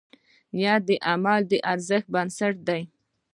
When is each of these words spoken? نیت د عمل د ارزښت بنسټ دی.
نیت 0.55 0.81
د 0.89 0.91
عمل 1.09 1.41
د 1.51 1.53
ارزښت 1.71 2.07
بنسټ 2.13 2.55
دی. 2.67 2.81